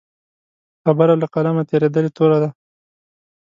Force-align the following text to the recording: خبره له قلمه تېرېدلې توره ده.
خبره 0.83 1.13
له 1.21 1.27
قلمه 1.33 1.63
تېرېدلې 1.69 2.09
توره 2.17 2.37
ده. 2.43 2.49